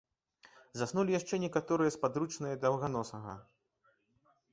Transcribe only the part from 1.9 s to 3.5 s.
спадручныя даўганосага.